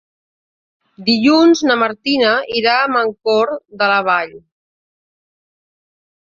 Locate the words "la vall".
3.93-4.33